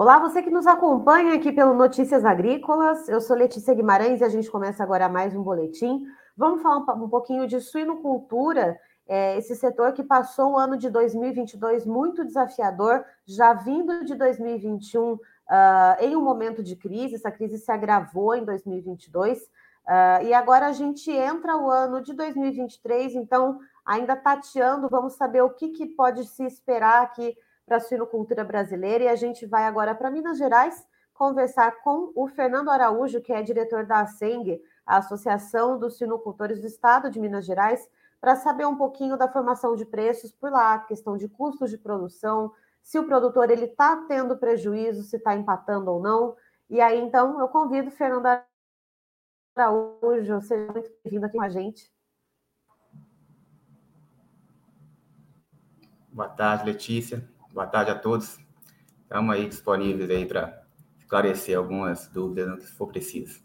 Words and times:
Olá, 0.00 0.18
você 0.18 0.42
que 0.42 0.48
nos 0.48 0.66
acompanha 0.66 1.34
aqui 1.34 1.52
pelo 1.52 1.74
Notícias 1.74 2.24
Agrícolas. 2.24 3.06
Eu 3.06 3.20
sou 3.20 3.36
Letícia 3.36 3.74
Guimarães 3.74 4.22
e 4.22 4.24
a 4.24 4.30
gente 4.30 4.50
começa 4.50 4.82
agora 4.82 5.10
mais 5.10 5.36
um 5.36 5.42
boletim. 5.42 6.06
Vamos 6.34 6.62
falar 6.62 6.78
um 6.94 7.06
pouquinho 7.06 7.46
de 7.46 7.60
suinocultura, 7.60 8.80
é, 9.06 9.36
esse 9.36 9.54
setor 9.54 9.92
que 9.92 10.02
passou 10.02 10.52
o 10.52 10.58
ano 10.58 10.78
de 10.78 10.88
2022 10.88 11.84
muito 11.84 12.24
desafiador, 12.24 13.04
já 13.26 13.52
vindo 13.52 14.02
de 14.02 14.14
2021 14.14 15.12
uh, 15.12 15.20
ah, 15.46 15.98
em 16.00 16.16
um 16.16 16.22
momento 16.22 16.62
de 16.62 16.76
crise, 16.76 17.16
essa 17.16 17.30
crise 17.30 17.58
se 17.58 17.70
agravou 17.70 18.34
em 18.34 18.42
2022. 18.42 19.38
Uh, 19.38 19.48
ah, 19.86 20.22
e 20.22 20.32
agora 20.32 20.68
a 20.68 20.72
gente 20.72 21.10
entra 21.10 21.58
o 21.58 21.68
ano 21.68 22.00
de 22.00 22.14
2023, 22.14 23.16
então 23.16 23.58
ainda 23.84 24.16
tateando, 24.16 24.88
vamos 24.88 25.12
saber 25.12 25.42
o 25.42 25.50
que, 25.50 25.68
que 25.68 25.88
pode 25.88 26.24
se 26.24 26.42
esperar 26.42 27.02
aqui 27.02 27.36
para 27.70 27.76
a 27.76 27.80
suinocultura 27.80 28.42
brasileira. 28.42 29.04
E 29.04 29.08
a 29.08 29.14
gente 29.14 29.46
vai 29.46 29.62
agora 29.62 29.94
para 29.94 30.10
Minas 30.10 30.36
Gerais 30.36 30.84
conversar 31.14 31.82
com 31.82 32.10
o 32.16 32.26
Fernando 32.26 32.68
Araújo, 32.68 33.20
que 33.20 33.32
é 33.32 33.40
diretor 33.42 33.86
da 33.86 34.00
ASENG, 34.00 34.60
a 34.84 34.96
Associação 34.96 35.78
dos 35.78 35.96
Suinocultores 35.96 36.60
do 36.60 36.66
Estado 36.66 37.08
de 37.08 37.20
Minas 37.20 37.46
Gerais, 37.46 37.88
para 38.20 38.34
saber 38.34 38.66
um 38.66 38.76
pouquinho 38.76 39.16
da 39.16 39.28
formação 39.28 39.76
de 39.76 39.84
preços 39.84 40.32
por 40.32 40.50
lá, 40.50 40.80
questão 40.80 41.16
de 41.16 41.28
custos 41.28 41.70
de 41.70 41.78
produção, 41.78 42.52
se 42.82 42.98
o 42.98 43.04
produtor 43.04 43.50
ele 43.50 43.66
está 43.66 44.04
tendo 44.08 44.36
prejuízo, 44.36 45.04
se 45.04 45.16
está 45.16 45.36
empatando 45.36 45.92
ou 45.92 46.02
não. 46.02 46.34
E 46.68 46.80
aí, 46.80 46.98
então, 47.00 47.38
eu 47.38 47.46
convido 47.48 47.90
Fernando 47.90 48.42
Araújo, 49.54 50.40
seja 50.40 50.72
muito 50.72 50.90
bem-vindo 51.04 51.26
aqui 51.26 51.36
com 51.36 51.44
a 51.44 51.48
gente. 51.48 51.88
Boa 56.12 56.28
tarde, 56.28 56.64
Letícia. 56.64 57.39
Boa 57.52 57.66
tarde 57.66 57.90
a 57.90 57.98
todos. 57.98 58.38
Estamos 59.02 59.34
aí 59.34 59.48
disponíveis 59.48 60.08
aí 60.08 60.24
para 60.24 60.62
esclarecer 61.00 61.58
algumas 61.58 62.06
dúvidas 62.06 62.48
no 62.48 62.56
que 62.58 62.66
for 62.66 62.86
preciso. 62.86 63.42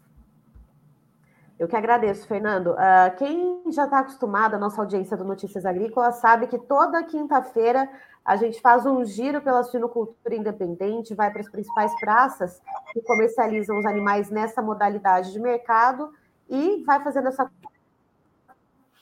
Eu 1.58 1.66
que 1.66 1.74
agradeço, 1.74 2.24
Fernando. 2.28 2.68
Uh, 2.68 3.16
quem 3.18 3.64
já 3.72 3.84
está 3.84 4.00
acostumado, 4.00 4.54
a 4.54 4.58
nossa 4.58 4.80
audiência 4.80 5.16
do 5.16 5.24
Notícias 5.24 5.66
Agrícolas, 5.66 6.16
sabe 6.16 6.46
que 6.46 6.56
toda 6.56 7.02
quinta-feira 7.02 7.90
a 8.24 8.36
gente 8.36 8.60
faz 8.60 8.86
um 8.86 9.04
giro 9.04 9.40
pela 9.40 9.64
suinocultura 9.64 10.36
independente, 10.36 11.14
vai 11.14 11.32
para 11.32 11.40
as 11.40 11.48
principais 11.48 11.92
praças 11.98 12.62
que 12.92 13.00
comercializam 13.00 13.76
os 13.76 13.86
animais 13.86 14.30
nessa 14.30 14.62
modalidade 14.62 15.32
de 15.32 15.40
mercado 15.40 16.12
e 16.48 16.84
vai 16.84 17.02
fazendo 17.02 17.26
essa. 17.26 17.50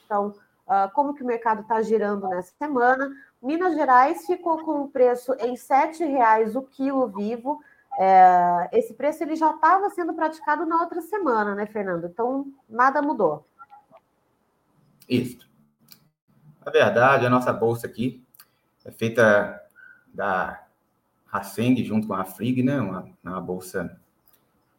Então, 0.07 0.35
uh, 0.67 0.93
como 0.93 1.15
que 1.15 1.23
o 1.23 1.27
mercado 1.27 1.63
está 1.63 1.81
girando 1.83 2.29
nessa 2.29 2.53
semana, 2.59 3.11
Minas 3.43 3.75
Gerais 3.75 4.27
ficou 4.27 4.65
com 4.65 4.83
o 4.83 4.89
preço 4.89 5.35
em 5.35 5.51
R$ 5.51 5.57
7,00 5.57 6.57
o 6.57 6.63
quilo 6.63 7.07
vivo. 7.09 7.61
É, 7.99 8.71
esse 8.73 8.95
preço 8.95 9.23
ele 9.23 9.37
já 9.37 9.51
estava 9.51 9.89
sendo 9.91 10.15
praticado 10.15 10.67
na 10.67 10.81
outra 10.81 11.01
semana, 11.01 11.55
né, 11.55 11.67
Fernando? 11.67 12.07
Então, 12.07 12.47
nada 12.69 13.03
mudou. 13.03 13.47
Isso. 15.09 15.47
Na 16.65 16.73
verdade, 16.73 17.27
a 17.27 17.31
nossa 17.31 17.53
bolsa 17.53 17.87
aqui 17.87 18.25
é 18.85 18.91
feita 18.91 19.63
da 20.13 20.65
Raceng 21.27 21.85
junto 21.85 22.07
com 22.07 22.15
a 22.15 22.25
Frig, 22.25 22.63
né? 22.63 22.81
Uma, 22.81 23.09
uma 23.23 23.41
bolsa 23.41 24.01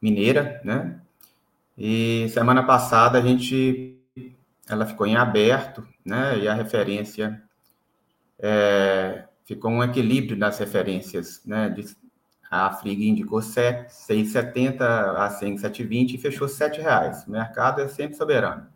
mineira, 0.02 0.60
né? 0.64 1.00
E 1.78 2.28
semana 2.30 2.64
passada 2.66 3.18
a 3.20 3.22
gente 3.22 3.85
ela 4.68 4.86
ficou 4.86 5.06
em 5.06 5.16
aberto, 5.16 5.88
né? 6.04 6.40
E 6.40 6.48
a 6.48 6.54
referência 6.54 7.42
é, 8.40 9.26
ficou 9.44 9.72
um 9.72 9.84
equilíbrio 9.84 10.38
nas 10.38 10.58
referências, 10.58 11.42
né? 11.46 11.74
A 12.50 12.72
Frig 12.72 13.08
indicou 13.08 13.40
6,70, 13.40 14.82
a 14.82 15.30
7,20 15.30 16.14
e 16.14 16.18
fechou 16.18 16.48
R$ 16.48 16.54
7,00. 16.54 17.28
O 17.28 17.32
mercado 17.32 17.82
é 17.82 17.88
sempre 17.88 18.16
soberano. 18.16 18.68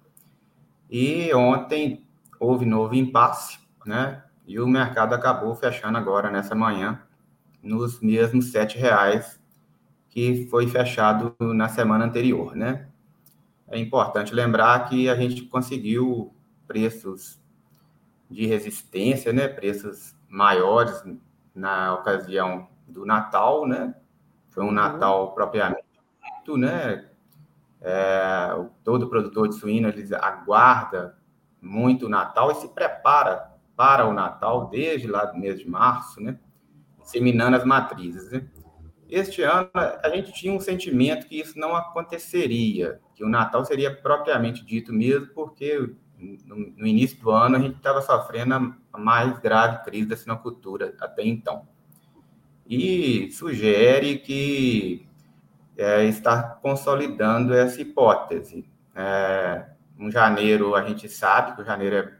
E 0.89 1.33
ontem 1.33 2.05
houve 2.39 2.65
novo 2.65 2.95
impasse, 2.95 3.59
né? 3.85 4.23
E 4.47 4.59
o 4.59 4.67
mercado 4.67 5.13
acabou 5.13 5.55
fechando 5.55 5.97
agora 5.97 6.31
nessa 6.31 6.55
manhã 6.55 7.01
nos 7.61 7.99
mesmos 8.01 8.53
R$ 8.53 8.65
7,00 8.65 9.39
que 10.09 10.47
foi 10.47 10.67
fechado 10.67 11.35
na 11.39 11.69
semana 11.69 12.05
anterior, 12.05 12.55
né? 12.55 12.87
É 13.71 13.77
importante 13.77 14.33
lembrar 14.33 14.89
que 14.89 15.07
a 15.09 15.15
gente 15.15 15.43
conseguiu 15.43 16.33
preços 16.67 17.39
de 18.29 18.45
resistência, 18.45 19.31
né? 19.31 19.47
Preços 19.47 20.15
maiores 20.27 21.03
na 21.53 21.93
ocasião 21.95 22.67
do 22.87 23.05
Natal, 23.05 23.67
né? 23.67 23.93
Foi 24.49 24.63
um 24.63 24.67
uhum. 24.67 24.73
Natal 24.73 25.33
propriamente 25.33 25.83
dito, 26.23 26.57
né? 26.57 27.07
É, 27.81 28.65
todo 28.83 29.09
produtor 29.09 29.47
de 29.47 29.55
suíno 29.55 29.87
ele 29.87 30.13
aguarda 30.15 31.17
muito 31.61 32.07
o 32.07 32.09
Natal 32.09 32.51
e 32.51 32.55
se 32.55 32.67
prepara 32.69 33.51
para 33.75 34.05
o 34.05 34.13
Natal 34.13 34.67
desde 34.67 35.07
lá 35.07 35.25
do 35.25 35.37
mês 35.37 35.59
de 35.59 35.69
março, 35.69 36.21
né? 36.21 36.37
Seminando 37.03 37.55
as 37.55 37.63
matrizes. 37.63 38.31
Né? 38.31 38.47
Este 39.09 39.41
ano 39.41 39.69
a 39.73 40.09
gente 40.09 40.31
tinha 40.33 40.53
um 40.53 40.59
sentimento 40.59 41.27
que 41.27 41.39
isso 41.39 41.57
não 41.57 41.75
aconteceria, 41.75 42.99
que 43.15 43.23
o 43.23 43.29
Natal 43.29 43.65
seria 43.65 43.93
propriamente 43.93 44.63
dito 44.63 44.93
mesmo, 44.93 45.27
porque 45.33 45.95
no, 46.45 46.85
início 46.85 47.19
do 47.21 47.31
ano, 47.31 47.55
a 47.55 47.59
gente 47.59 47.77
estava 47.77 48.01
sofrendo 48.01 48.75
a 48.91 48.97
mais 48.97 49.39
grave 49.39 49.83
crise 49.83 50.07
da 50.07 50.17
sinocultura 50.17 50.93
até 50.99 51.25
então. 51.25 51.67
E 52.67 53.31
sugere 53.31 54.19
que 54.19 55.07
é, 55.77 56.05
está 56.05 56.43
consolidando 56.43 57.53
essa 57.53 57.81
hipótese. 57.81 58.69
É, 58.93 59.65
janeiro, 60.09 60.75
a 60.75 60.83
gente 60.83 61.07
sabe 61.07 61.55
que 61.55 61.61
o 61.61 61.65
janeiro 61.65 61.95
é, 61.95 62.19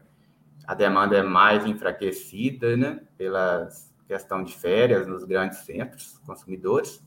a 0.66 0.74
demanda 0.74 1.16
é 1.16 1.22
mais 1.22 1.66
enfraquecida, 1.66 2.76
né, 2.76 3.00
pela 3.16 3.68
questão 4.10 4.42
de 4.42 4.58
férias 4.58 5.06
nos 5.06 5.22
grandes 5.22 5.58
centros 5.58 6.18
consumidores, 6.26 7.00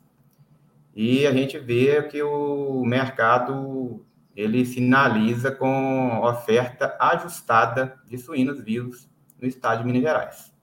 e 0.96 1.28
a 1.28 1.34
gente 1.34 1.60
vê 1.60 2.02
que 2.04 2.24
o 2.24 2.82
mercado 2.86 4.06
ele 4.34 4.64
sinaliza 4.64 5.52
com 5.52 6.22
oferta 6.22 6.96
ajustada 6.98 8.00
de 8.06 8.18
suínos 8.18 8.64
vivos 8.64 9.10
no 9.42 9.46
estado 9.46 9.80
de 9.80 9.86
Minas 9.86 10.02
Gerais. 10.02 10.54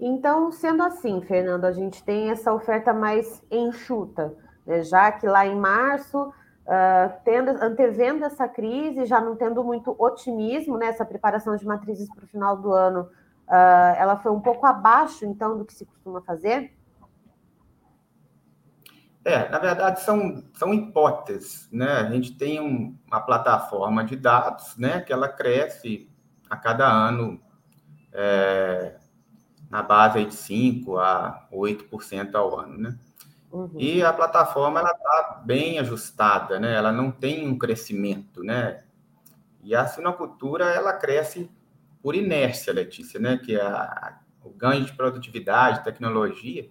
Então, 0.00 0.50
sendo 0.50 0.82
assim, 0.82 1.22
Fernando, 1.22 1.66
a 1.66 1.72
gente 1.72 2.02
tem 2.02 2.30
essa 2.30 2.52
oferta 2.52 2.92
mais 2.92 3.42
enxuta, 3.48 4.34
né? 4.66 4.82
já 4.82 5.12
que 5.12 5.26
lá 5.26 5.46
em 5.46 5.56
março, 5.56 6.20
uh, 6.20 7.12
tendo, 7.24 7.50
antevendo 7.62 8.24
essa 8.24 8.48
crise, 8.48 9.04
já 9.04 9.20
não 9.20 9.36
tendo 9.36 9.62
muito 9.62 9.94
otimismo 9.98 10.76
nessa 10.76 11.04
né? 11.04 11.10
preparação 11.10 11.54
de 11.54 11.64
matrizes 11.64 12.12
para 12.12 12.24
o 12.24 12.28
final 12.28 12.56
do 12.56 12.72
ano, 12.72 13.08
uh, 13.48 13.96
ela 13.96 14.16
foi 14.18 14.32
um 14.32 14.40
pouco 14.40 14.66
abaixo, 14.66 15.24
então, 15.24 15.58
do 15.58 15.64
que 15.64 15.74
se 15.74 15.84
costuma 15.84 16.20
fazer? 16.22 16.76
É, 19.24 19.48
na 19.48 19.58
verdade, 19.58 20.02
são, 20.02 20.44
são 20.54 20.72
hipóteses, 20.72 21.68
né? 21.72 21.90
A 21.98 22.10
gente 22.10 22.36
tem 22.38 22.60
um, 22.60 22.96
uma 23.08 23.20
plataforma 23.20 24.04
de 24.04 24.14
dados, 24.14 24.76
né? 24.76 25.00
Que 25.00 25.12
ela 25.12 25.28
cresce 25.28 26.08
a 26.48 26.56
cada 26.56 26.86
ano 26.86 27.40
é, 28.12 28.96
na 29.68 29.82
base 29.82 30.24
de 30.24 30.30
5% 30.30 30.96
a 31.00 31.44
8% 31.52 32.34
ao 32.36 32.60
ano, 32.60 32.78
né? 32.78 32.98
Uhum. 33.50 33.70
E 33.76 34.00
a 34.00 34.12
plataforma, 34.12 34.78
ela 34.78 34.92
está 34.92 35.42
bem 35.44 35.80
ajustada, 35.80 36.60
né? 36.60 36.74
Ela 36.74 36.92
não 36.92 37.10
tem 37.10 37.48
um 37.48 37.58
crescimento, 37.58 38.44
né? 38.44 38.84
E 39.60 39.74
a 39.74 39.86
sinocultura, 39.86 40.66
ela 40.66 40.92
cresce 40.92 41.50
por 42.02 42.14
inércia, 42.14 42.72
Letícia, 42.72 43.18
né? 43.18 43.38
Que 43.38 43.58
a, 43.60 44.18
o 44.44 44.50
ganho 44.50 44.84
de 44.84 44.92
produtividade, 44.92 45.84
tecnologia, 45.84 46.68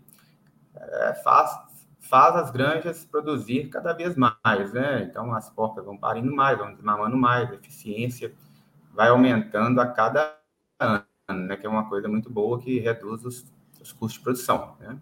é, 0.75 1.13
faz, 1.23 1.51
faz 1.99 2.35
as 2.35 2.51
granjas 2.51 3.05
produzir 3.05 3.69
cada 3.69 3.93
vez 3.93 4.15
mais, 4.15 4.73
né? 4.73 5.03
Então 5.03 5.33
as 5.33 5.49
porcas 5.49 5.85
vão 5.85 5.97
parindo 5.97 6.33
mais, 6.33 6.57
vão 6.57 6.73
desmamando 6.73 7.17
mais, 7.17 7.51
a 7.51 7.55
eficiência 7.55 8.33
vai 8.93 9.09
aumentando 9.09 9.79
a 9.81 9.87
cada 9.87 10.37
ano, 10.79 11.03
né? 11.29 11.57
Que 11.57 11.65
é 11.65 11.69
uma 11.69 11.89
coisa 11.89 12.07
muito 12.07 12.31
boa 12.31 12.59
que 12.59 12.79
reduz 12.79 13.25
os, 13.25 13.45
os 13.81 13.91
custos 13.91 14.13
de 14.13 14.19
produção, 14.21 14.75
né? 14.79 14.97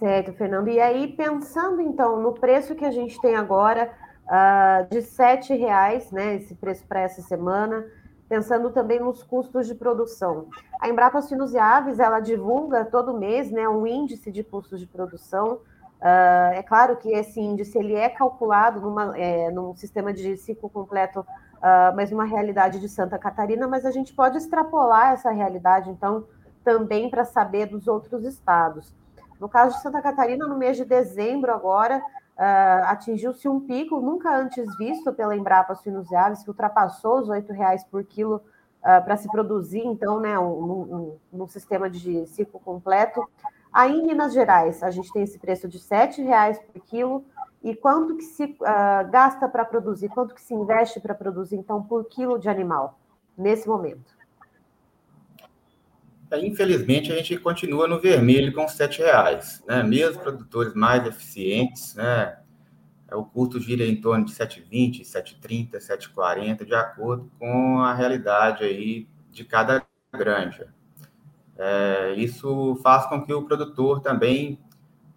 Certo, 0.00 0.32
Fernando. 0.32 0.68
E 0.68 0.80
aí, 0.80 1.08
pensando 1.08 1.82
então 1.82 2.22
no 2.22 2.32
preço 2.32 2.74
que 2.74 2.86
a 2.86 2.90
gente 2.90 3.20
tem 3.20 3.36
agora 3.36 3.92
uh, 4.24 4.88
de 4.88 5.00
R$ 5.00 5.56
reais, 5.58 6.10
né? 6.10 6.36
Esse 6.36 6.54
preço 6.54 6.86
para 6.86 7.00
essa 7.00 7.20
semana, 7.20 7.84
pensando 8.30 8.70
também 8.70 9.00
nos 9.00 9.24
custos 9.24 9.66
de 9.66 9.74
produção. 9.74 10.46
A 10.80 10.88
Embrapa 10.88 11.20
Sinos 11.20 11.52
e 11.52 11.58
Aves, 11.58 11.98
ela 11.98 12.20
divulga 12.20 12.84
todo 12.84 13.18
mês 13.18 13.50
né, 13.50 13.68
um 13.68 13.84
índice 13.84 14.30
de 14.30 14.44
custos 14.44 14.78
de 14.78 14.86
produção. 14.86 15.54
Uh, 16.00 16.54
é 16.54 16.62
claro 16.62 16.96
que 16.96 17.12
esse 17.12 17.40
índice 17.40 17.76
ele 17.76 17.92
é 17.92 18.08
calculado 18.08 18.80
numa, 18.80 19.18
é, 19.18 19.50
num 19.50 19.74
sistema 19.74 20.12
de 20.12 20.36
ciclo 20.36 20.70
completo, 20.70 21.20
uh, 21.20 21.94
mas 21.96 22.12
numa 22.12 22.24
realidade 22.24 22.78
de 22.78 22.88
Santa 22.88 23.18
Catarina, 23.18 23.66
mas 23.66 23.84
a 23.84 23.90
gente 23.90 24.14
pode 24.14 24.38
extrapolar 24.38 25.12
essa 25.12 25.32
realidade, 25.32 25.90
então, 25.90 26.24
também 26.62 27.10
para 27.10 27.24
saber 27.24 27.66
dos 27.66 27.88
outros 27.88 28.24
estados. 28.24 28.94
No 29.40 29.48
caso 29.48 29.74
de 29.74 29.82
Santa 29.82 30.00
Catarina, 30.00 30.46
no 30.46 30.56
mês 30.56 30.76
de 30.76 30.84
dezembro 30.84 31.52
agora, 31.52 32.00
uh, 32.40 32.84
atingiu-se 32.86 33.46
um 33.46 33.60
pico 33.60 34.00
nunca 34.00 34.34
antes 34.34 34.64
visto 34.78 35.12
pela 35.12 35.36
Embrapa 35.36 35.74
Suínos 35.74 36.10
Aves, 36.10 36.42
que 36.42 36.48
ultrapassou 36.48 37.20
os 37.20 37.28
R$ 37.28 37.44
reais 37.50 37.84
por 37.84 38.02
quilo 38.02 38.36
uh, 38.36 39.04
para 39.04 39.18
se 39.18 39.28
produzir, 39.30 39.84
então, 39.84 40.18
né, 40.18 40.38
um, 40.38 41.18
um, 41.32 41.42
um, 41.42 41.46
sistema 41.46 41.90
de 41.90 42.26
ciclo 42.26 42.58
completo. 42.58 43.22
Aí 43.70 43.92
em 43.92 44.06
Minas 44.06 44.32
Gerais, 44.32 44.82
a 44.82 44.90
gente 44.90 45.12
tem 45.12 45.22
esse 45.22 45.38
preço 45.38 45.68
de 45.68 45.78
R$ 45.78 46.22
reais 46.24 46.58
por 46.58 46.80
quilo, 46.80 47.24
e 47.62 47.76
quanto 47.76 48.16
que 48.16 48.24
se 48.24 48.44
uh, 48.44 49.10
gasta 49.10 49.46
para 49.46 49.66
produzir, 49.66 50.08
quanto 50.08 50.34
que 50.34 50.40
se 50.40 50.54
investe 50.54 50.98
para 50.98 51.14
produzir, 51.14 51.56
então, 51.56 51.82
por 51.82 52.06
quilo 52.06 52.38
de 52.38 52.48
animal, 52.48 52.98
nesse 53.36 53.68
momento? 53.68 54.19
Infelizmente, 56.38 57.12
a 57.12 57.16
gente 57.16 57.36
continua 57.38 57.88
no 57.88 58.00
vermelho 58.00 58.52
com 58.52 58.62
R$ 58.62 58.86
reais, 58.98 59.62
né? 59.66 59.82
Mesmo 59.82 60.22
produtores 60.22 60.74
mais 60.74 61.06
eficientes, 61.06 61.94
né? 61.94 62.38
É, 63.08 63.16
o 63.16 63.24
custo 63.24 63.58
gira 63.58 63.84
em 63.84 64.00
torno 64.00 64.24
de 64.24 64.32
7,20, 64.32 65.02
7,30, 65.02 65.78
7,40, 65.78 66.64
de 66.64 66.74
acordo 66.74 67.30
com 67.38 67.80
a 67.80 67.92
realidade 67.92 68.62
aí 68.62 69.08
de 69.30 69.44
cada 69.44 69.84
granja. 70.12 70.72
É, 71.58 72.14
isso 72.16 72.76
faz 72.82 73.06
com 73.06 73.22
que 73.24 73.32
o 73.32 73.42
produtor 73.42 74.00
também 74.00 74.58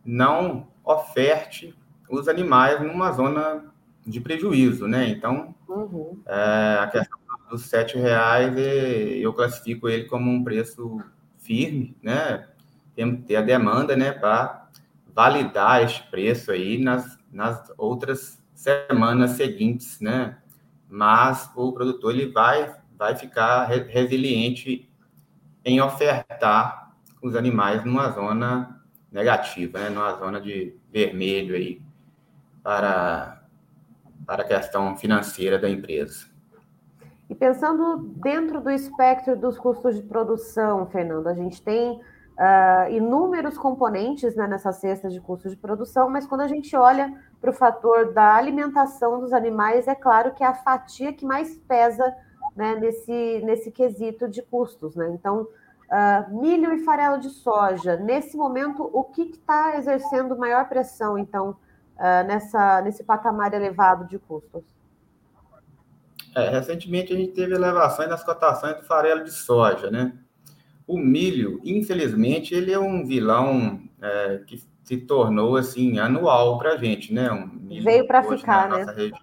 não 0.03 0.67
oferte 0.83 1.75
os 2.09 2.27
animais 2.27 2.81
numa 2.81 3.11
zona 3.11 3.71
de 4.05 4.19
prejuízo, 4.19 4.87
né? 4.87 5.07
Então, 5.07 5.55
uhum. 5.67 6.21
é, 6.25 6.79
a 6.81 6.87
questão 6.87 7.19
dos 7.53 7.67
sete 7.67 7.99
reais 7.99 8.51
eu 8.57 9.31
classifico 9.31 9.87
ele 9.87 10.05
como 10.05 10.31
um 10.31 10.43
preço 10.43 10.99
firme, 11.37 11.95
né? 12.01 12.47
Temos 12.95 13.17
que 13.17 13.27
ter 13.27 13.35
a 13.35 13.41
demanda, 13.41 13.95
né, 13.95 14.11
para 14.11 14.69
validar 15.13 15.83
este 15.83 16.01
preço 16.09 16.51
aí 16.51 16.79
nas, 16.79 17.19
nas 17.31 17.71
outras 17.77 18.43
semanas 18.55 19.31
seguintes, 19.31 19.99
né? 19.99 20.39
Mas 20.89 21.49
o 21.55 21.71
produtor 21.71 22.13
ele 22.13 22.31
vai 22.31 22.75
vai 22.97 23.15
ficar 23.15 23.65
resiliente 23.65 24.89
em 25.63 25.79
ofertar 25.79 26.95
os 27.21 27.35
animais 27.35 27.83
numa 27.85 28.09
zona 28.09 28.83
negativa, 29.11 29.79
né? 29.79 29.89
Numa 29.89 30.17
zona 30.17 30.41
de 30.41 30.75
vermelho 30.91 31.55
aí 31.55 31.81
para, 32.63 33.43
para 34.25 34.41
a 34.41 34.47
questão 34.47 34.97
financeira 34.97 35.59
da 35.59 35.69
empresa. 35.69 36.32
E 37.29 37.35
pensando 37.35 37.97
dentro 38.17 38.59
do 38.61 38.69
espectro 38.69 39.35
dos 39.35 39.57
custos 39.57 39.95
de 39.95 40.03
produção, 40.03 40.85
Fernando, 40.87 41.27
a 41.27 41.33
gente 41.33 41.61
tem 41.61 42.01
uh, 42.37 42.91
inúmeros 42.91 43.57
componentes 43.57 44.35
né, 44.35 44.47
nessa 44.47 44.71
cesta 44.71 45.09
de 45.09 45.21
custos 45.21 45.51
de 45.51 45.57
produção, 45.57 46.09
mas 46.09 46.25
quando 46.25 46.41
a 46.41 46.47
gente 46.47 46.75
olha 46.75 47.13
para 47.39 47.49
o 47.49 47.53
fator 47.53 48.13
da 48.13 48.35
alimentação 48.35 49.19
dos 49.19 49.33
animais, 49.33 49.87
é 49.87 49.95
claro 49.95 50.33
que 50.33 50.43
é 50.43 50.47
a 50.47 50.53
fatia 50.53 51.13
que 51.13 51.25
mais 51.25 51.57
pesa 51.57 52.15
né, 52.55 52.75
nesse, 52.75 53.41
nesse 53.43 53.71
quesito 53.71 54.27
de 54.27 54.41
custos. 54.41 54.95
Né? 54.95 55.09
Então, 55.13 55.41
uh, 55.43 56.39
milho 56.39 56.73
e 56.73 56.83
farelo 56.83 57.19
de 57.19 57.29
soja, 57.29 57.95
nesse 57.97 58.37
momento, 58.37 58.89
o 58.93 59.03
que 59.03 59.23
está 59.23 59.77
exercendo 59.77 60.37
maior 60.37 60.67
pressão, 60.67 61.17
então, 61.17 61.51
uh, 61.51 62.27
nessa, 62.27 62.81
nesse 62.81 63.03
patamar 63.03 63.53
elevado 63.53 64.05
de 64.05 64.19
custos? 64.19 64.63
É, 66.35 66.49
recentemente 66.49 67.13
a 67.13 67.15
gente 67.15 67.33
teve 67.33 67.53
elevações 67.53 68.09
nas 68.09 68.23
cotações 68.23 68.77
do 68.77 68.83
farelo 68.83 69.23
de 69.23 69.31
soja, 69.31 69.91
né? 69.91 70.17
O 70.87 70.97
milho, 70.97 71.61
infelizmente, 71.63 72.53
ele 72.53 72.71
é 72.71 72.79
um 72.79 73.05
vilão 73.05 73.81
é, 74.01 74.39
que 74.45 74.61
se 74.83 74.97
tornou 74.97 75.55
assim 75.55 75.99
anual 75.99 76.57
para 76.57 76.73
a 76.73 76.77
gente, 76.77 77.13
né? 77.13 77.31
Um 77.31 77.67
Veio 77.83 78.05
para 78.05 78.23
ficar, 78.23 78.69
né? 78.69 78.83
Região. 78.93 79.19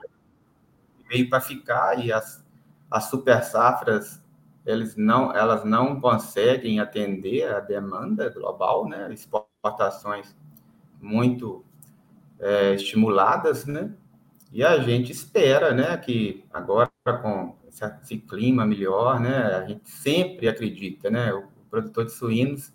Veio 1.09 1.29
para 1.29 1.41
ficar 1.41 2.05
e 2.05 2.13
as, 2.13 2.45
as 2.91 3.11
super 3.11 3.43
safras 3.43 4.21
eles 4.65 4.95
não, 4.97 5.35
elas 5.35 5.65
não 5.65 6.01
conseguem 6.01 6.81
atender 6.81 7.53
a 7.53 7.61
demanda 7.61 8.29
global, 8.29 8.89
né? 8.89 9.13
Exportações 9.13 10.37
muito 11.01 11.65
é, 12.39 12.75
estimuladas, 12.75 13.67
né? 13.67 13.93
E 14.53 14.65
a 14.65 14.79
gente 14.81 15.13
espera, 15.13 15.73
né, 15.73 15.97
que 15.97 16.45
agora 16.53 16.91
com 17.23 17.57
esse 18.03 18.19
clima 18.19 18.67
melhor, 18.67 19.21
né, 19.21 19.37
a 19.55 19.65
gente 19.67 19.89
sempre 19.89 20.49
acredita, 20.49 21.09
né, 21.09 21.33
o 21.33 21.45
produtor 21.71 22.05
de 22.05 22.13
suínos, 22.13 22.73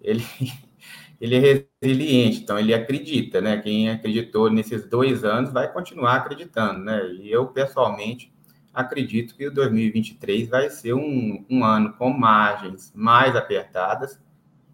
ele, 0.00 0.24
ele 1.20 1.36
é 1.36 1.66
resiliente, 1.82 2.40
então 2.40 2.58
ele 2.58 2.72
acredita, 2.72 3.42
né, 3.42 3.58
quem 3.60 3.90
acreditou 3.90 4.50
nesses 4.50 4.88
dois 4.88 5.24
anos 5.24 5.52
vai 5.52 5.70
continuar 5.70 6.16
acreditando, 6.16 6.80
né, 6.80 7.06
e 7.12 7.30
eu 7.30 7.48
pessoalmente 7.48 8.32
acredito 8.72 9.36
que 9.36 9.46
o 9.46 9.54
2023 9.54 10.48
vai 10.48 10.70
ser 10.70 10.94
um, 10.94 11.44
um 11.50 11.62
ano 11.64 11.92
com 11.92 12.10
margens 12.10 12.90
mais 12.94 13.36
apertadas, 13.36 14.18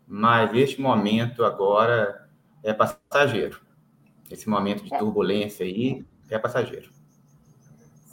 mas 0.06 0.54
este 0.54 0.80
momento 0.80 1.44
agora 1.44 2.28
é 2.62 2.72
passageiro. 2.72 3.60
Esse 4.30 4.48
momento 4.48 4.84
de 4.84 4.94
é. 4.94 4.98
turbulência 4.98 5.66
aí 5.66 6.04
é 6.30 6.38
passageiro. 6.38 6.90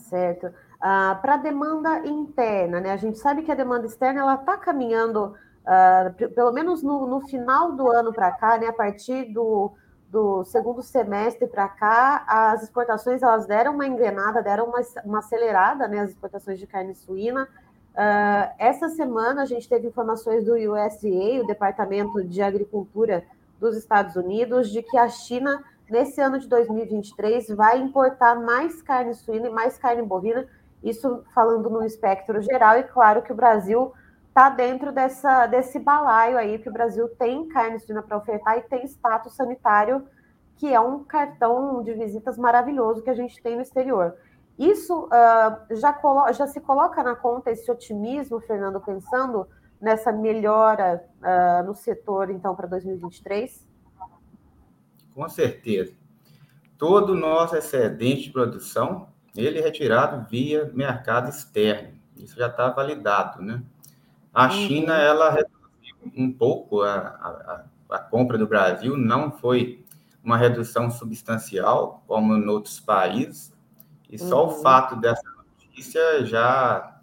Certo. 0.10 0.52
Ah, 0.80 1.18
Para 1.22 1.36
a 1.36 1.38
demanda 1.38 2.06
interna, 2.08 2.80
né? 2.80 2.92
A 2.92 2.98
gente 2.98 3.18
sabe 3.18 3.44
que 3.44 3.52
a 3.52 3.56
demanda 3.56 3.86
externa 3.86 4.22
ela 4.22 4.36
está 4.36 4.58
caminhando, 4.58 5.34
ah, 5.66 6.14
pelo 6.36 6.52
menos 6.52 6.84
no, 6.84 7.08
no, 7.08 7.22
final 7.28 7.74
do 7.74 7.90
ano 7.92 8.14
para 8.14 8.32
cá, 8.32 8.58
né? 8.58 8.68
A 8.68 8.74
partir 8.74 9.26
do, 9.34 9.74
do 10.10 10.44
segundo 10.46 10.82
semestre 10.82 11.48
para 11.48 11.68
cá, 11.68 12.24
as 12.28 12.64
exportações 12.64 13.22
elas 13.22 13.46
deram 13.46 13.74
uma 13.74 13.88
engrenada, 13.88 14.42
deram 14.42 14.66
uma, 14.66 14.82
uma 15.04 15.20
acelerada, 15.20 15.88
né? 15.88 16.00
As 16.00 16.12
exportações 16.12 16.60
de 16.60 16.68
carne 16.68 16.96
suína. 16.96 17.48
Uh, 17.98 18.54
essa 18.60 18.90
semana 18.90 19.42
a 19.42 19.46
gente 19.46 19.68
teve 19.68 19.88
informações 19.88 20.46
do 20.46 20.54
USDA, 20.54 21.42
o 21.42 21.48
Departamento 21.48 22.24
de 22.24 22.44
Agricultura 22.44 23.24
dos 23.60 23.76
Estados 23.76 24.16
Unidos, 24.16 24.70
de 24.70 24.84
que 24.84 24.96
a 24.96 25.10
China 25.10 25.64
nesse 25.90 26.20
ano 26.22 26.40
de 26.40 26.48
2023, 26.48 27.48
vai 27.50 27.80
importar 27.80 28.36
mais 28.36 28.82
carne 28.82 29.14
suína 29.14 29.48
e 29.48 29.52
mais 29.52 29.78
carne 29.78 30.02
bovina, 30.02 30.48
isso 30.84 31.24
falando 31.34 31.70
no 31.70 31.84
espectro 31.84 32.42
geral, 32.42 32.78
e 32.78 32.84
claro 32.84 33.22
que 33.22 33.32
o 33.32 33.36
Brasil 33.36 33.94
está 34.28 34.50
dentro 34.50 34.92
dessa, 34.92 35.48
desse 35.48 35.80
balaio 35.80 36.38
aí, 36.38 36.60
que 36.60 36.70
o 36.70 36.74
Brasil 36.74 37.10
tem 37.10 37.48
carne 37.48 37.80
suína 37.80 38.04
para 38.04 38.18
ofertar 38.18 38.58
e 38.58 38.62
tem 38.62 38.86
status 38.86 39.36
sanitário, 39.36 40.08
que 40.58 40.72
é 40.74 40.80
um 40.80 41.04
cartão 41.04 41.82
de 41.84 41.94
visitas 41.94 42.38
maravilhoso 42.38 43.02
que 43.02 43.10
a 43.10 43.16
gente 43.16 43.42
tem 43.42 43.56
no 43.56 43.62
exterior. 43.62 44.16
Isso 44.58 45.06
uh, 45.06 45.76
já, 45.76 46.00
já, 46.34 46.48
se 46.48 46.60
coloca 46.60 47.04
na 47.04 47.16
conta 47.16 47.52
esse 47.52 47.70
otimismo, 47.72 48.40
Fernando, 48.40 48.80
pensando 48.80 49.48
nessa 49.80 50.12
melhora 50.12 51.04
uh, 51.22 51.66
no 51.66 51.76
setor, 51.76 52.32
então, 52.32 52.56
para 52.56 52.68
2023? 52.68 53.66
Com 55.18 55.28
certeza. 55.28 55.94
Todo 56.78 57.14
o 57.14 57.16
nosso 57.16 57.56
excedente 57.56 58.26
de 58.26 58.30
produção, 58.30 59.08
ele 59.36 59.58
é 59.58 59.62
retirado 59.64 60.28
via 60.30 60.72
mercado 60.76 61.28
externo. 61.28 61.98
Isso 62.16 62.38
já 62.38 62.46
está 62.46 62.70
validado, 62.70 63.42
né? 63.42 63.64
A 64.32 64.46
uhum. 64.46 64.52
China, 64.52 64.94
ela 64.94 65.32
reduziu 65.32 65.96
um 66.16 66.32
pouco 66.32 66.84
a, 66.84 67.00
a, 67.00 67.66
a 67.90 67.98
compra 67.98 68.38
do 68.38 68.46
Brasil, 68.46 68.96
não 68.96 69.32
foi 69.32 69.84
uma 70.24 70.38
redução 70.38 70.92
substancial, 70.92 72.04
como 72.06 72.36
em 72.36 72.48
outros 72.48 72.80
países, 72.80 73.52
e 74.08 74.20
só 74.20 74.46
uhum. 74.46 74.54
o 74.54 74.62
fato 74.62 74.96
dessa 74.98 75.28
notícia 75.36 76.24
já 76.26 76.94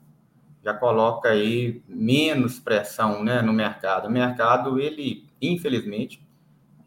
já 0.62 0.73
coloca 0.73 1.28
aí 1.28 1.83
menos 1.87 2.59
pressão 2.59 3.23
né, 3.23 3.42
no 3.42 3.52
mercado. 3.52 4.09
O 4.09 4.11
mercado, 4.11 4.80
ele, 4.80 5.28
infelizmente, 5.42 6.25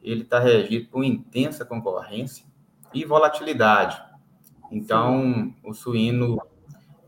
ele 0.09 0.23
está 0.23 0.39
regido 0.39 0.89
por 0.89 1.03
intensa 1.03 1.65
concorrência 1.65 2.45
e 2.93 3.05
volatilidade. 3.05 4.01
Então, 4.71 5.53
o 5.63 5.73
suíno 5.73 6.37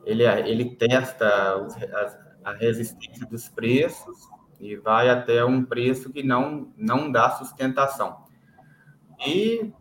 ele, 0.06 0.24
ele 0.24 0.76
testa 0.76 1.58
os, 1.58 1.76
a, 1.76 2.50
a, 2.52 2.54
resistência 2.54 3.26
dos 3.26 3.48
preços 3.48 4.18
e 4.60 4.76
vai 4.76 5.10
até 5.10 5.44
um 5.46 5.64
preço 5.64 6.12
que 6.12 6.24
não, 6.24 6.74
não 6.76 7.12
dá 7.12 7.30
sustentação. 7.32 8.24
E 9.26 9.72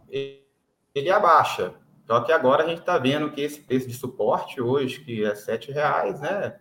ele 0.95 1.11
abaixa. 1.11 1.75
Só 2.07 2.21
que 2.21 2.33
agora 2.33 2.65
a 2.65 2.67
gente 2.67 2.81
está 2.81 2.99
vendo 2.99 3.31
que 3.31 3.41
esse 3.41 3.61
preço 3.61 3.87
de 3.87 3.95
suporte 3.95 4.61
hoje, 4.61 5.01
que 5.01 5.25
é 5.25 5.33
R$ 5.35 5.73
reais, 5.73 6.21
né? 6.21 6.59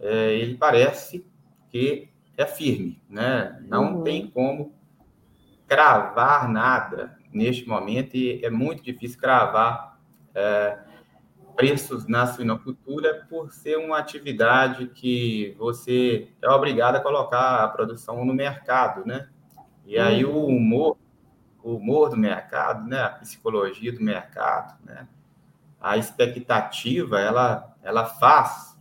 É, 0.00 0.32
ele 0.34 0.56
parece 0.56 1.26
que 1.70 2.08
é 2.36 2.46
firme, 2.46 3.02
né? 3.08 3.62
Não 3.68 3.96
uhum. 3.96 4.04
tem 4.04 4.30
como 4.30 4.77
cravar 5.68 6.48
nada 6.48 7.16
neste 7.32 7.68
momento 7.68 8.16
e 8.16 8.44
é 8.44 8.50
muito 8.50 8.82
difícil 8.82 9.20
cravar 9.20 10.00
é, 10.34 10.78
preços 11.54 12.06
na 12.06 12.26
suinocultura 12.26 13.26
por 13.28 13.52
ser 13.52 13.76
uma 13.76 13.98
atividade 13.98 14.86
que 14.88 15.54
você 15.58 16.28
é 16.40 16.48
obrigado 16.48 16.96
a 16.96 17.00
colocar 17.00 17.62
a 17.62 17.68
produção 17.68 18.24
no 18.24 18.32
mercado, 18.32 19.06
né? 19.06 19.28
E 19.84 19.98
aí 19.98 20.24
o 20.24 20.46
humor, 20.46 20.96
o 21.62 21.76
humor 21.76 22.10
do 22.10 22.16
mercado, 22.16 22.86
né, 22.86 23.00
a 23.00 23.08
psicologia 23.08 23.90
do 23.92 24.02
mercado, 24.02 24.76
né, 24.84 25.08
a 25.80 25.96
expectativa, 25.96 27.18
ela, 27.18 27.74
ela 27.82 28.04
faz 28.04 28.76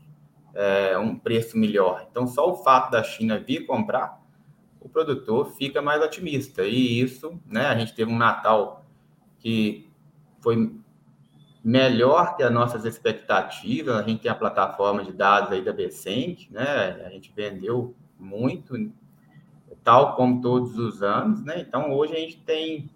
é, 0.53 0.97
um 0.97 1.17
preço 1.17 1.57
melhor. 1.57 2.05
Então, 2.11 2.27
só 2.27 2.51
o 2.51 2.57
fato 2.57 2.91
da 2.91 3.03
China 3.03 3.39
vir 3.39 3.65
comprar, 3.65 4.16
o 4.87 4.89
produtor 4.89 5.51
fica 5.55 5.81
mais 5.81 6.01
otimista. 6.01 6.63
E 6.63 6.99
isso, 6.99 7.39
né, 7.45 7.67
a 7.67 7.77
gente 7.77 7.93
teve 7.93 8.11
um 8.11 8.17
Natal 8.17 8.85
que 9.39 9.89
foi 10.39 10.73
melhor 11.63 12.35
que 12.35 12.43
as 12.43 12.51
nossas 12.51 12.85
expectativas. 12.85 13.95
A 13.95 14.03
gente 14.03 14.21
tem 14.21 14.31
a 14.31 14.35
plataforma 14.35 15.03
de 15.03 15.11
dados 15.11 15.51
aí 15.51 15.61
da 15.61 15.73
Becenc, 15.73 16.47
né? 16.49 17.03
A 17.05 17.09
gente 17.09 17.31
vendeu 17.35 17.93
muito, 18.17 18.73
tal 19.83 20.15
como 20.15 20.41
todos 20.41 20.77
os 20.77 21.03
anos, 21.03 21.43
né? 21.43 21.59
Então 21.59 21.91
hoje 21.91 22.13
a 22.13 22.19
gente 22.19 22.39
tem 22.41 22.89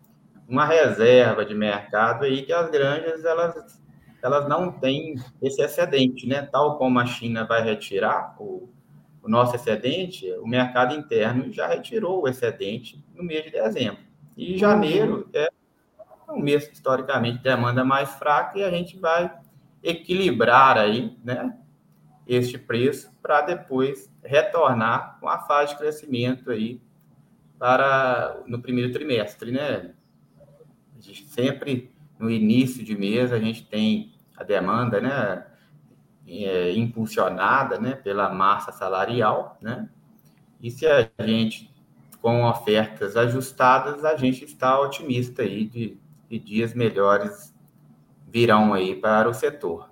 uma 0.47 0.65
reserva 0.65 1.45
de 1.45 1.53
mercado 1.53 2.23
aí 2.23 2.43
que 2.43 2.53
as 2.53 2.69
granjas 2.69 3.23
elas 3.25 3.81
elas 4.23 4.47
não 4.47 4.71
têm 4.71 5.15
esse 5.41 5.61
excedente, 5.61 6.27
né? 6.27 6.43
Tal 6.43 6.77
como 6.77 6.99
a 6.99 7.05
China 7.05 7.43
vai 7.43 7.63
retirar 7.63 8.35
o, 8.39 8.69
o 9.23 9.29
nosso 9.29 9.55
excedente, 9.55 10.31
o 10.33 10.47
mercado 10.47 10.95
interno 10.95 11.51
já 11.51 11.67
retirou 11.67 12.23
o 12.23 12.27
excedente 12.27 13.03
no 13.15 13.23
mês 13.23 13.43
de 13.43 13.51
dezembro. 13.51 13.99
E 14.35 14.57
janeiro 14.57 15.29
é 15.33 15.49
um 16.29 16.39
mês 16.39 16.69
historicamente 16.71 17.43
demanda 17.43 17.83
mais 17.83 18.09
fraca 18.15 18.57
e 18.57 18.63
a 18.63 18.69
gente 18.69 18.97
vai 18.97 19.31
equilibrar 19.83 20.77
aí, 20.77 21.17
né, 21.23 21.57
este 22.25 22.57
preço 22.57 23.11
para 23.21 23.41
depois 23.41 24.11
retornar 24.23 25.17
com 25.19 25.27
a 25.27 25.39
fase 25.39 25.73
de 25.73 25.79
crescimento 25.79 26.49
aí 26.51 26.81
para 27.59 28.41
no 28.47 28.61
primeiro 28.61 28.91
trimestre, 28.91 29.51
né? 29.51 29.93
A 30.97 31.01
gente 31.01 31.27
sempre 31.27 31.91
no 32.17 32.29
início 32.29 32.83
de 32.83 32.95
mês 32.95 33.31
a 33.31 33.39
gente 33.39 33.65
tem 33.65 34.13
a 34.37 34.43
demanda, 34.43 35.01
né, 35.01 35.45
é, 36.27 36.71
impulsionada, 36.71 37.79
né, 37.79 37.93
pela 37.93 38.33
massa 38.33 38.71
salarial, 38.71 39.57
né? 39.61 39.89
E 40.61 40.69
se 40.69 40.85
a 40.85 41.09
gente 41.19 41.71
com 42.21 42.45
ofertas 42.45 43.17
ajustadas, 43.17 44.05
a 44.05 44.15
gente 44.15 44.45
está 44.45 44.79
otimista 44.79 45.41
aí 45.41 45.65
de 45.65 45.99
e 46.31 46.39
dias 46.39 46.73
melhores 46.73 47.53
virão 48.29 48.73
aí 48.73 48.95
para 48.95 49.27
o 49.27 49.33
setor. 49.33 49.89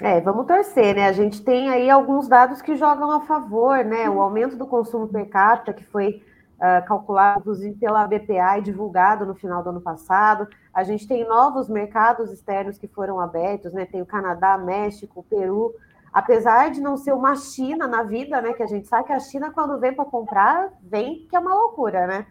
É, 0.00 0.20
vamos 0.20 0.46
torcer, 0.46 0.94
né? 0.94 1.08
A 1.08 1.12
gente 1.12 1.42
tem 1.42 1.68
aí 1.68 1.90
alguns 1.90 2.28
dados 2.28 2.62
que 2.62 2.76
jogam 2.76 3.10
a 3.10 3.22
favor, 3.22 3.84
né? 3.84 4.08
O 4.08 4.20
aumento 4.20 4.56
do 4.56 4.66
consumo 4.66 5.08
per 5.08 5.28
capita, 5.28 5.72
que 5.72 5.84
foi 5.84 6.22
uh, 6.58 6.86
calculado, 6.86 7.40
inclusive, 7.40 7.74
pela 7.76 8.06
BPA 8.06 8.58
e 8.58 8.62
divulgado 8.62 9.26
no 9.26 9.34
final 9.34 9.62
do 9.62 9.70
ano 9.70 9.80
passado. 9.80 10.46
A 10.76 10.82
gente 10.82 11.08
tem 11.08 11.26
novos 11.26 11.70
mercados 11.70 12.30
externos 12.30 12.76
que 12.76 12.86
foram 12.86 13.18
abertos, 13.18 13.72
né? 13.72 13.86
Tem 13.86 14.02
o 14.02 14.06
Canadá, 14.06 14.58
México, 14.58 15.24
Peru. 15.24 15.74
Apesar 16.12 16.70
de 16.70 16.82
não 16.82 16.98
ser 16.98 17.14
uma 17.14 17.34
China 17.34 17.86
na 17.86 18.02
vida, 18.02 18.42
né? 18.42 18.52
Que 18.52 18.62
a 18.62 18.66
gente 18.66 18.86
sabe 18.86 19.06
que 19.06 19.12
a 19.14 19.18
China, 19.18 19.50
quando 19.50 19.80
vem 19.80 19.94
para 19.94 20.04
comprar, 20.04 20.70
vem 20.82 21.26
que 21.30 21.34
é 21.34 21.38
uma 21.38 21.54
loucura, 21.54 22.06
né? 22.06 22.26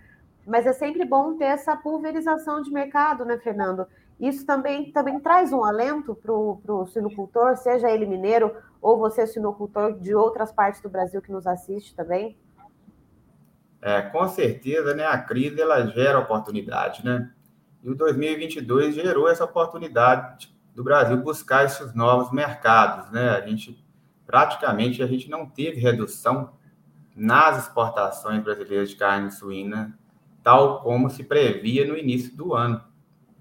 Mas 0.45 0.67
é 0.67 0.73
sempre 0.73 1.03
bom 1.05 1.35
ter 1.35 1.45
essa 1.45 1.75
pulverização 1.75 2.61
de 2.61 2.69
mercado, 2.69 3.25
né, 3.25 3.39
Fernando? 3.39 3.87
Isso 4.19 4.45
também, 4.45 4.91
também 4.91 5.19
traz 5.19 5.51
um 5.51 5.63
alento 5.63 6.13
para 6.13 6.31
o 6.31 6.85
sinocultor, 6.85 7.57
seja 7.57 7.89
ele 7.89 8.05
mineiro 8.05 8.55
ou 8.79 8.99
você 8.99 9.25
sinocultor 9.25 9.99
de 9.99 10.13
outras 10.13 10.51
partes 10.51 10.81
do 10.81 10.89
Brasil 10.89 11.19
que 11.19 11.31
nos 11.31 11.47
assiste 11.47 11.95
também? 11.95 12.37
É, 13.81 14.03
com 14.03 14.27
certeza, 14.27 14.93
né? 14.93 15.03
A 15.03 15.17
crise 15.17 15.59
ela 15.59 15.87
gera 15.87 16.19
oportunidade, 16.19 17.03
né? 17.03 17.31
E 17.85 17.89
o 17.89 17.95
2022 17.95 18.95
gerou 18.95 19.29
essa 19.29 19.43
oportunidade 19.43 20.51
do 20.73 20.83
Brasil 20.83 21.17
buscar 21.17 21.65
esses 21.65 21.93
novos 21.93 22.31
mercados, 22.31 23.11
né? 23.11 23.29
A 23.29 23.47
gente 23.47 23.85
praticamente 24.25 25.03
a 25.03 25.07
gente 25.07 25.29
não 25.29 25.45
teve 25.45 25.79
redução 25.79 26.53
nas 27.15 27.63
exportações 27.63 28.43
brasileiras 28.43 28.89
de 28.89 28.95
carne 28.95 29.31
suína 29.31 29.95
tal 30.41 30.81
como 30.81 31.09
se 31.09 31.23
previa 31.23 31.87
no 31.87 31.97
início 31.97 32.35
do 32.35 32.53
ano. 32.53 32.79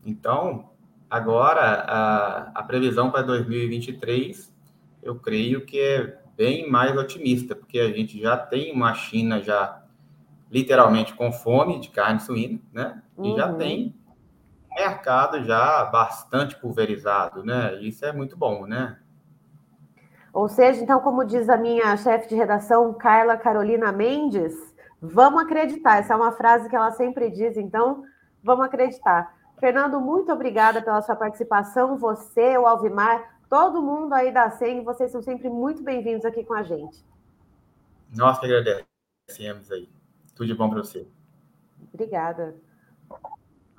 Então, 0.07 0.71
agora, 1.09 1.61
a, 1.61 2.51
a 2.55 2.63
previsão 2.63 3.11
para 3.11 3.21
2023, 3.23 4.55
eu 5.03 5.15
creio 5.17 5.67
que 5.67 5.79
é 5.79 6.19
bem 6.35 6.71
mais 6.71 6.97
otimista, 6.97 7.55
porque 7.55 7.79
a 7.79 7.91
gente 7.93 8.21
já 8.21 8.37
tem 8.37 8.73
uma 8.73 8.95
China 8.95 9.43
já 9.43 9.83
literalmente 10.51 11.15
com 11.15 11.31
fome 11.31 11.79
de 11.79 11.91
carne 11.91 12.21
suína, 12.21 12.59
né? 12.73 13.03
E 13.19 13.29
uhum. 13.29 13.37
já 13.37 13.53
tem 13.53 13.95
mercado 14.75 15.43
já 15.45 15.85
bastante 15.85 16.57
pulverizado, 16.57 17.45
né? 17.45 17.81
Isso 17.81 18.05
é 18.05 18.13
muito 18.13 18.37
bom, 18.37 18.67
né? 18.67 18.99
Ou 20.33 20.49
seja, 20.49 20.83
então, 20.83 21.01
como 21.01 21.25
diz 21.25 21.49
a 21.49 21.57
minha 21.57 21.97
chefe 21.97 22.29
de 22.29 22.35
redação, 22.35 22.93
Carla 22.93 23.37
Carolina 23.37 23.93
Mendes, 23.93 24.75
Vamos 25.07 25.43
acreditar. 25.43 25.99
Essa 25.99 26.15
é 26.15 26.17
uma 26.17 26.33
frase 26.33 26.67
que 26.69 26.75
ela 26.75 26.91
sempre 26.93 27.31
diz, 27.31 27.59
então 27.59 28.05
vamos 28.43 28.65
acreditar. 28.65 29.37
Fernando, 29.61 30.01
muito 30.01 30.33
obrigada 30.33 30.81
pela 30.81 31.03
sua 31.03 31.15
participação. 31.15 31.99
Você, 31.99 32.57
o 32.57 32.67
Alvimar, 32.67 33.39
todo 33.49 33.83
mundo 33.83 34.15
aí 34.15 34.33
da 34.33 34.51
SEM, 34.51 34.83
vocês 34.83 35.13
são 35.13 35.21
sempre 35.21 35.51
muito 35.51 35.83
bem-vindos 35.83 36.25
aqui 36.25 36.43
com 36.43 36.55
a 36.55 36.63
gente. 36.63 37.05
Nós 38.17 38.39
que 38.39 38.47
agradecemos 38.47 39.71
aí. 39.71 39.91
Tudo 40.35 40.47
de 40.47 40.55
bom 40.55 40.71
para 40.71 40.79
você. 40.79 41.07
Obrigada. 41.93 42.57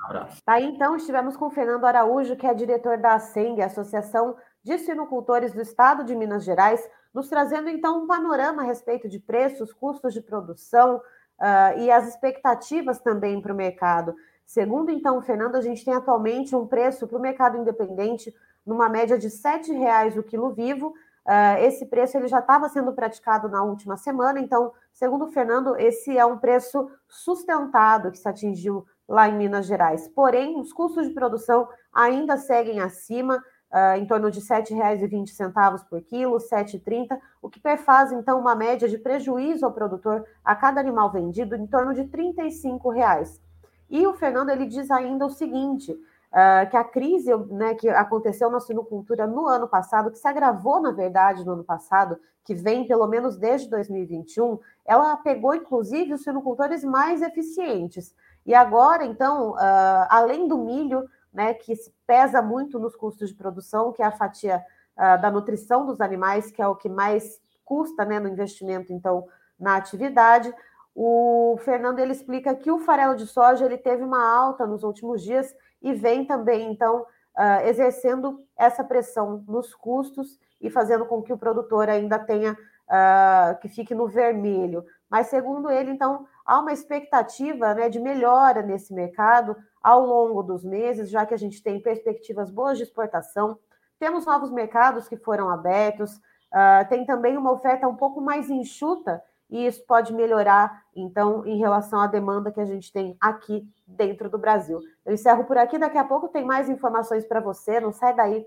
Abraço. 0.05 0.41
Tá 0.43 0.53
aí, 0.53 0.65
então, 0.65 0.95
estivemos 0.95 1.35
com 1.35 1.49
Fernando 1.49 1.85
Araújo, 1.85 2.35
que 2.35 2.45
é 2.45 2.53
diretor 2.53 2.97
da 2.97 3.15
ASENG, 3.15 3.61
Associação 3.61 4.35
de 4.63 4.77
Sinocultores 4.77 5.53
do 5.53 5.61
Estado 5.61 6.03
de 6.03 6.15
Minas 6.15 6.43
Gerais, 6.43 6.87
nos 7.13 7.27
trazendo, 7.27 7.69
então, 7.69 8.03
um 8.03 8.07
panorama 8.07 8.61
a 8.61 8.65
respeito 8.65 9.09
de 9.09 9.19
preços, 9.19 9.73
custos 9.73 10.13
de 10.13 10.21
produção, 10.21 11.01
uh, 11.39 11.79
e 11.79 11.89
as 11.91 12.07
expectativas 12.07 12.99
também 12.99 13.41
para 13.41 13.53
o 13.53 13.55
mercado. 13.55 14.15
Segundo, 14.45 14.91
então, 14.91 15.21
Fernando, 15.21 15.55
a 15.55 15.61
gente 15.61 15.83
tem 15.83 15.93
atualmente 15.93 16.55
um 16.55 16.67
preço 16.67 17.07
para 17.07 17.17
o 17.17 17.21
mercado 17.21 17.57
independente 17.57 18.33
numa 18.65 18.87
média 18.87 19.17
de 19.17 19.27
R$ 19.27 19.33
7,00 19.33 20.17
o 20.17 20.23
quilo 20.23 20.51
vivo. 20.51 20.93
Uh, 21.25 21.57
esse 21.61 21.87
preço 21.87 22.15
ele 22.17 22.27
já 22.27 22.39
estava 22.39 22.69
sendo 22.69 22.93
praticado 22.93 23.49
na 23.49 23.63
última 23.63 23.97
semana, 23.97 24.39
então, 24.39 24.71
segundo 24.93 25.25
o 25.25 25.31
Fernando, 25.31 25.75
esse 25.75 26.15
é 26.15 26.23
um 26.23 26.37
preço 26.37 26.87
sustentado 27.07 28.11
que 28.11 28.19
se 28.19 28.29
atingiu 28.29 28.85
lá 29.07 29.27
em 29.27 29.35
Minas 29.35 29.65
Gerais. 29.65 30.07
Porém, 30.07 30.59
os 30.59 30.71
custos 30.71 31.07
de 31.07 31.13
produção 31.15 31.67
ainda 31.91 32.37
seguem 32.37 32.79
acima, 32.79 33.43
uh, 33.71 33.97
em 33.97 34.05
torno 34.05 34.29
de 34.29 34.39
R$ 34.39 34.45
7,20 34.45 35.85
por 35.89 36.01
quilo, 36.03 36.37
R$ 36.37 36.43
7,30, 36.43 37.19
o 37.41 37.49
que 37.49 37.59
perfaz, 37.59 38.11
então, 38.11 38.39
uma 38.39 38.55
média 38.55 38.87
de 38.87 38.99
prejuízo 38.99 39.65
ao 39.65 39.73
produtor 39.73 40.23
a 40.43 40.55
cada 40.55 40.79
animal 40.79 41.11
vendido 41.11 41.55
em 41.55 41.65
torno 41.65 41.93
de 41.93 42.05
35 42.05 42.91
reais. 42.91 43.41
E 43.89 44.05
o 44.05 44.13
Fernando 44.13 44.49
ele 44.49 44.65
diz 44.65 44.89
ainda 44.91 45.25
o 45.25 45.29
seguinte: 45.29 45.95
uh, 46.35 46.69
que 46.69 46.75
a 46.75 46.83
crise 46.83 47.33
né, 47.49 47.73
que 47.75 47.87
aconteceu 47.87 48.49
na 48.49 48.59
suinocultura 48.59 49.25
no 49.25 49.47
ano 49.47 49.67
passado, 49.67 50.11
que 50.11 50.19
se 50.19 50.27
agravou, 50.27 50.81
na 50.81 50.91
verdade, 50.91 51.45
no 51.45 51.53
ano 51.53 51.63
passado, 51.63 52.19
que 52.43 52.53
vem 52.53 52.85
pelo 52.85 53.07
menos 53.07 53.37
desde 53.37 53.69
2021, 53.69 54.59
ela 54.85 55.15
pegou, 55.17 55.55
inclusive, 55.55 56.13
os 56.13 56.23
suinocultores 56.23 56.83
mais 56.83 57.21
eficientes. 57.21 58.13
E 58.45 58.53
agora, 58.53 59.05
então, 59.05 59.51
uh, 59.51 60.07
além 60.09 60.47
do 60.47 60.57
milho, 60.57 61.07
né, 61.33 61.53
que 61.53 61.73
pesa 62.05 62.41
muito 62.41 62.77
nos 62.77 62.95
custos 62.95 63.29
de 63.29 63.35
produção, 63.35 63.91
que 63.91 64.03
é 64.03 64.05
a 64.05 64.11
fatia 64.11 64.63
uh, 64.97 65.21
da 65.21 65.31
nutrição 65.31 65.85
dos 65.85 66.01
animais, 66.01 66.51
que 66.51 66.61
é 66.61 66.67
o 66.67 66.75
que 66.75 66.89
mais 66.89 67.39
custa 67.63 68.05
né, 68.05 68.19
no 68.19 68.27
investimento, 68.27 68.93
então, 68.93 69.25
na 69.59 69.77
atividade. 69.77 70.53
O 70.93 71.57
Fernando 71.65 71.99
ele 71.99 72.11
explica 72.11 72.53
que 72.55 72.71
o 72.71 72.79
farelo 72.79 73.15
de 73.15 73.25
soja 73.25 73.65
ele 73.65 73.77
teve 73.77 74.03
uma 74.03 74.23
alta 74.23 74.67
nos 74.67 74.83
últimos 74.83 75.23
dias 75.23 75.53
e 75.85 75.93
vem 75.93 76.25
também, 76.25 76.71
então, 76.71 77.01
uh, 77.01 77.67
exercendo 77.67 78.43
essa 78.57 78.83
pressão 78.83 79.45
nos 79.47 79.75
custos 79.75 80.39
e 80.59 80.67
fazendo 80.67 81.05
com 81.05 81.21
que 81.21 81.31
o 81.31 81.37
produtor 81.37 81.87
ainda 81.87 82.17
tenha 82.17 82.53
uh, 82.53 83.59
que 83.61 83.69
fique 83.69 83.93
no 83.93 84.07
vermelho. 84.07 84.83
Mas, 85.07 85.27
segundo 85.27 85.69
ele, 85.69 85.91
então, 85.91 86.25
há 86.43 86.59
uma 86.59 86.73
expectativa 86.73 87.75
né, 87.75 87.87
de 87.87 87.99
melhora 87.99 88.63
nesse 88.63 88.95
mercado 88.95 89.55
ao 89.79 90.03
longo 90.03 90.41
dos 90.41 90.65
meses, 90.65 91.11
já 91.11 91.23
que 91.23 91.35
a 91.35 91.37
gente 91.37 91.61
tem 91.61 91.79
perspectivas 91.79 92.49
boas 92.49 92.79
de 92.79 92.83
exportação. 92.83 93.59
Temos 93.99 94.25
novos 94.25 94.49
mercados 94.49 95.07
que 95.07 95.17
foram 95.17 95.51
abertos, 95.51 96.15
uh, 96.15 96.89
tem 96.89 97.05
também 97.05 97.37
uma 97.37 97.51
oferta 97.51 97.87
um 97.87 97.95
pouco 97.95 98.19
mais 98.19 98.49
enxuta, 98.49 99.21
e 99.49 99.65
isso 99.65 99.85
pode 99.85 100.13
melhorar, 100.13 100.83
então, 100.95 101.45
em 101.45 101.57
relação 101.57 101.99
à 101.99 102.07
demanda 102.07 102.51
que 102.51 102.59
a 102.59 102.65
gente 102.65 102.91
tem 102.91 103.15
aqui 103.19 103.67
dentro 103.85 104.29
do 104.29 104.37
Brasil. 104.37 104.79
Eu 105.05 105.13
encerro 105.13 105.43
por 105.45 105.57
aqui, 105.57 105.77
daqui 105.77 105.97
a 105.97 106.03
pouco 106.03 106.27
tem 106.27 106.43
mais 106.43 106.69
informações 106.69 107.25
para 107.25 107.39
você, 107.39 107.79
não 107.79 107.91
sai 107.91 108.15
daí. 108.15 108.45